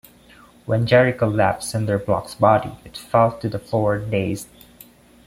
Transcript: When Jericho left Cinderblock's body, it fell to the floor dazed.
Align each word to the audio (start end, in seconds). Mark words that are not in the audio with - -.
When 0.65 0.87
Jericho 0.87 1.27
left 1.27 1.61
Cinderblock's 1.61 2.33
body, 2.33 2.71
it 2.83 2.97
fell 2.97 3.37
to 3.37 3.47
the 3.47 3.59
floor 3.59 3.99
dazed. 3.99 4.47